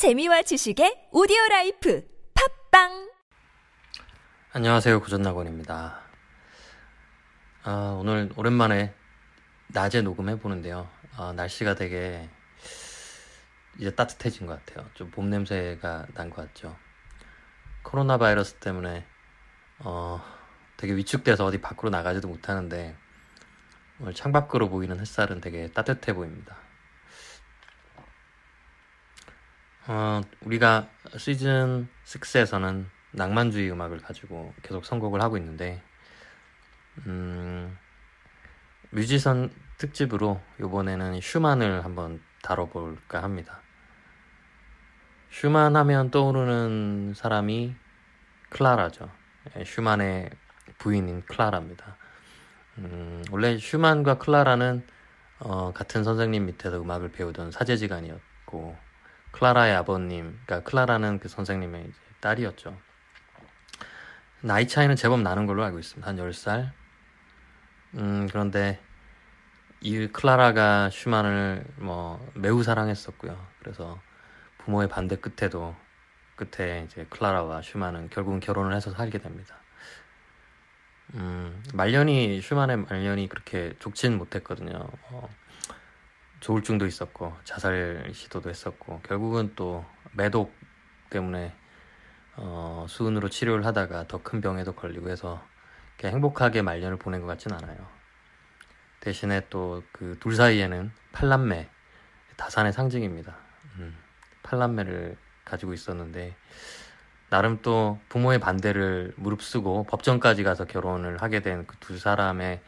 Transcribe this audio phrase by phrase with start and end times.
[0.00, 2.02] 재미와 지식의 오디오 라이프.
[2.70, 3.10] 팟빵!
[4.54, 4.98] 안녕하세요.
[5.02, 6.00] 고전낙원입니다.
[7.64, 8.94] 아, 오늘 오랜만에
[9.66, 10.88] 낮에 녹음해 보는데요.
[11.18, 12.30] 아, 날씨가 되게
[13.78, 14.88] 이제 따뜻해진 것 같아요.
[14.94, 16.74] 좀 봄 냄새가 난 것 같죠.
[17.82, 19.04] 코로나 바이러스 때문에
[19.80, 20.18] 어,
[20.78, 22.96] 되게 위축돼서 어디 밖으로 나가지도 못하는데
[24.00, 26.56] 오늘 창밖으로 보이는 햇살은 되게 따뜻해 보입니다
[29.92, 35.82] 어, 우리가 시즌 6에서는 낭만주의 음악을 가지고 계속 선곡을 하고 있는데,
[37.06, 37.76] 음,
[38.90, 43.62] 뮤지션 특집으로 이번에는 슈만을 한번 다뤄볼까 합니다.
[45.30, 47.74] 슈만 하면 떠오르는 사람이
[48.50, 49.10] 클라라죠.
[49.56, 50.30] 예, 슈만의
[50.78, 51.96] 부인인 클라라입니다.
[52.78, 54.86] 음, 원래 슈만과 클라라는
[55.40, 58.89] 어, 같은 선생님 밑에서 음악을 배우던 사제지간이었고,
[59.32, 62.76] 클라라의 아버님, 그러니까 클라라는 그 선생님의 이제 딸이었죠.
[64.42, 66.08] 나이 차이는 제법 나는 걸로 알고 있습니다.
[66.08, 66.72] 한 10살.
[67.94, 68.80] 음, 그런데
[69.80, 73.46] 이 클라라가 슈만을 뭐 매우 사랑했었고요.
[73.60, 74.00] 그래서
[74.58, 75.74] 부모의 반대 끝에도
[76.36, 79.56] 끝에 이제 클라라와 슈만은 결국은 결혼을 해서 살게 됩니다.
[81.14, 84.88] 음, 말년이 슈만의 말년이 그렇게 좋지는 못했거든요.
[85.10, 85.28] 어,
[86.40, 90.54] 조울증도 있었고 자살 시도도 했었고 결국은 또 매독
[91.10, 91.54] 때문에
[92.36, 95.44] 어, 수은으로 치료를 하다가 더 큰 병에도 걸리고 해서
[96.02, 97.76] 행복하게 말년을 보낸 것 같진 않아요.
[99.00, 101.68] 대신에 또 그 둘 사이에는 팔남매
[102.36, 103.36] 다산의 상징입니다.
[103.78, 103.96] 음,
[104.42, 106.34] 팔남매를 가지고 있었는데
[107.28, 112.62] 나름 또 부모의 반대를 무릅쓰고 법정까지 가서 결혼을 하게 된 그 두 사람의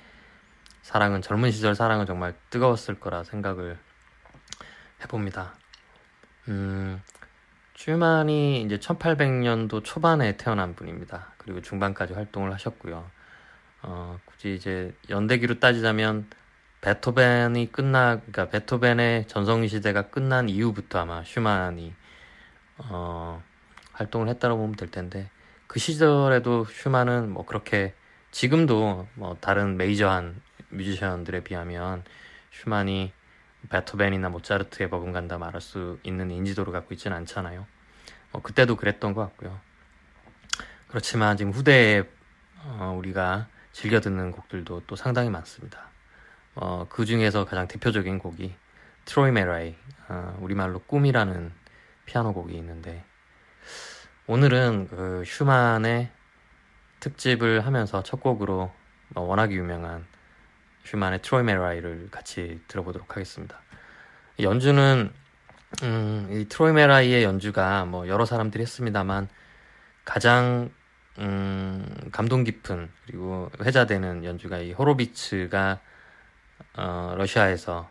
[0.83, 3.79] 사랑은 젊은 시절 사랑은 정말 뜨거웠을 거라 생각을
[5.03, 5.55] 해봅니다.
[6.49, 7.01] 음,
[7.77, 11.33] 슈만이 이제 1800년도 초반에 태어난 분입니다.
[11.39, 13.09] 그리고 중반까지 활동을 하셨고요.
[13.83, 16.29] 어, 굳이 이제 연대기로 따지자면
[16.81, 21.95] 베토벤이 끝나, 그러니까 베토벤의 전성 시대가 끝난 이후부터 아마 슈만이
[22.79, 23.43] 어,
[23.93, 25.31] 활동을 했다고 보면 될 텐데
[25.69, 27.95] 그 시절에도 슈만은 뭐 그렇게
[28.33, 30.41] 지금도 뭐 다른 메이저한
[30.73, 32.05] 뮤지션들에 비하면
[32.51, 33.13] 슈만이
[33.69, 37.67] 베토벤이나 모차르트에 버금간다 말할 수 있는 인지도를 갖고 있지는 않잖아요.
[38.33, 39.61] 어, 그때도 그랬던 것 같고요.
[40.89, 42.03] 그렇지만 지금 후대에
[42.65, 45.89] 어, 우리가 즐겨 듣는 곡들도 또 상당히 많습니다.
[46.55, 48.55] 어, 그 중에서 가장 대표적인 곡이
[49.05, 49.75] 트로이 메라이,
[50.09, 51.53] 어, 우리말로 꿈이라는
[52.05, 53.05] 피아노 곡이 있는데
[54.27, 56.11] 오늘은 그 슈만의
[57.01, 58.73] 특집을 하면서 첫 곡으로
[59.09, 60.07] 뭐 워낙 유명한
[60.85, 63.61] 슈만의 트로이 메라이를 같이 들어보도록 하겠습니다.
[64.41, 65.13] 연주는
[65.83, 69.29] 음, 이 트로이 메라이의 연주가 뭐 여러 사람들이 했습니다만
[70.05, 70.71] 가장
[71.19, 75.81] 음, 감동 깊은 그리고 회자되는 연주가 이 호로비츠가
[76.75, 77.91] 어, 러시아에서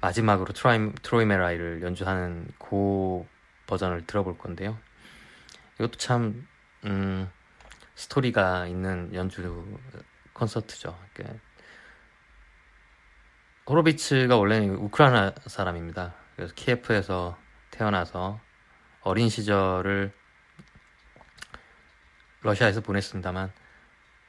[0.00, 3.24] 마지막으로 트로이, 트로이 메라이를 연주하는 그
[3.66, 4.78] 버전을 들어볼 건데요.
[5.78, 6.46] 이것도 참
[6.84, 7.30] 음,
[7.94, 9.64] 스토리가 있는 연주
[10.32, 10.98] 콘서트죠.
[11.12, 11.38] 그러니까
[13.68, 16.14] 호로비츠가 원래는 우크라이나 사람입니다.
[16.36, 17.36] 그래서 키예프에서
[17.72, 18.40] 태어나서
[19.00, 20.12] 어린 시절을
[22.42, 23.52] 러시아에서 보냈습니다만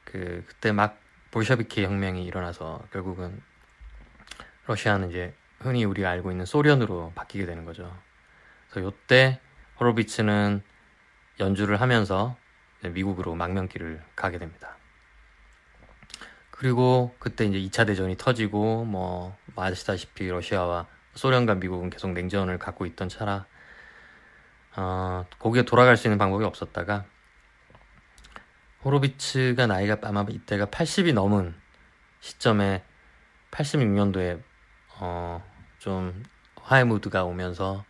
[0.04, 0.98] 그 그때 막
[1.30, 3.40] 볼셔비키 혁명이 일어나서 결국은
[4.66, 7.96] 러시아는 이제 흔히 우리가 알고 있는 소련으로 바뀌게 되는 거죠.
[8.70, 9.40] 그래서 이때
[9.78, 10.62] 호로비츠는
[11.38, 12.36] 연주를 하면서
[12.82, 14.76] 미국으로 망명길을 가게 됩니다.
[16.58, 23.08] 그리고 그때 이제 2차 대전이 터지고 뭐 아시다시피 러시아와 소련과 미국은 계속 냉전을 갖고 있던
[23.08, 23.46] 차라
[24.74, 27.04] 어, 거기에 돌아갈 수 있는 방법이 없었다가
[28.84, 31.54] 호로비츠가 나이가 아마 이때가 80이 넘은
[32.18, 32.82] 시점에
[33.52, 34.42] 86년도에
[34.98, 35.44] 어,
[35.78, 36.24] 좀
[36.56, 37.84] 화해 무드가 오면서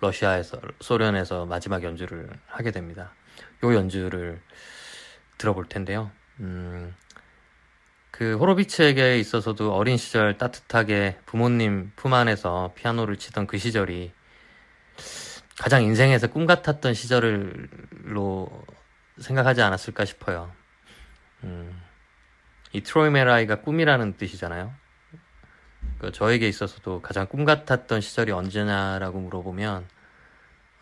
[0.00, 3.14] 러시아에서 소련에서 마지막 연주를 하게 됩니다.
[3.62, 4.42] 요 연주를
[5.38, 6.10] 들어볼 텐데요.
[6.40, 6.94] 음,
[8.16, 14.12] 그 호로비츠에게 있어서도 어린 시절 따뜻하게 부모님 품 안에서 피아노를 치던 그 시절이
[15.58, 18.48] 가장 인생에서 꿈 같았던 시절로
[19.18, 20.52] 생각하지 않았을까 싶어요.
[21.42, 21.76] 음,
[22.72, 24.72] 이 트로이 메라이가 꿈이라는 뜻이잖아요.
[25.98, 29.88] 그 저에게 있어서도 가장 꿈 같았던 시절이 언제냐라고 물어보면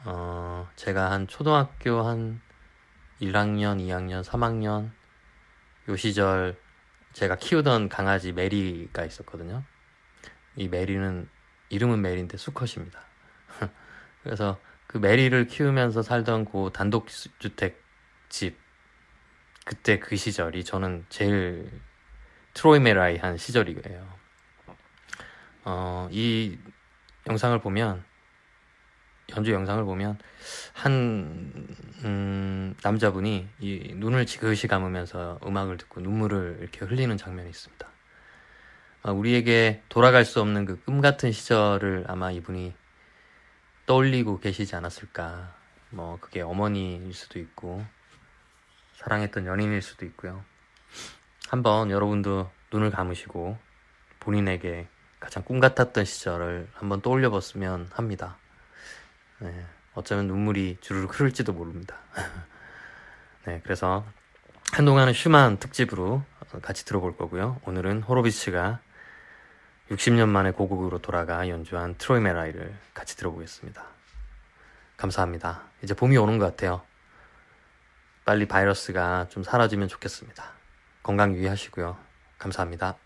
[0.04, 2.42] 어, 제가 한 초등학교 한
[3.22, 4.90] 1학년, 2학년, 3학년
[5.88, 6.60] 요 시절
[7.12, 9.62] 제가 키우던 강아지 메리가 있었거든요.
[10.56, 11.28] 이 메리는
[11.68, 13.00] 이름은 메리인데 수컷입니다.
[14.22, 17.82] 그래서 그 메리를 키우면서 살던 그 단독주택
[18.28, 18.58] 집
[19.64, 21.70] 그때 그 시절이 저는 제일
[22.54, 24.22] 트로이 메라이 한 시절이에요.
[25.64, 26.58] 어, 이
[27.28, 28.04] 영상을 보면
[29.36, 30.18] 연주 영상을 보면
[30.72, 31.52] 한
[32.04, 37.88] 음, 남자분이 이 눈을 지그시 감으면서 음악을 듣고 눈물을 이렇게 흘리는 장면이 있습니다.
[39.04, 42.74] 아, 우리에게 돌아갈 수 없는 그 꿈 같은 시절을 아마 이분이
[43.86, 45.54] 떠올리고 계시지 않았을까.
[45.90, 47.84] 뭐 그게 어머니일 수도 있고
[48.94, 50.44] 사랑했던 연인일 수도 있고요.
[51.48, 53.58] 한번 여러분도 눈을 감으시고
[54.20, 54.88] 본인에게
[55.20, 58.38] 가장 꿈 같았던 시절을 한번 떠올려 봤으면 합니다.
[59.42, 61.96] 네, 어쩌면 눈물이 주르륵 흐를지도 모릅니다.
[63.44, 64.06] 네, 그래서
[64.72, 66.22] 한동안은 슈만 특집으로
[66.62, 67.60] 같이 들어볼 거고요.
[67.64, 68.78] 오늘은 호로비츠가
[69.90, 73.84] 60년 만에 고국으로 돌아가 연주한 트로이 메라이를 같이 들어보겠습니다.
[74.96, 75.62] 감사합니다.
[75.82, 76.82] 이제 봄이 오는 것 같아요.
[78.24, 80.44] 빨리 바이러스가 좀 사라지면 좋겠습니다.
[81.02, 81.98] 건강 유의하시고요.
[82.38, 82.96] 감사합니다.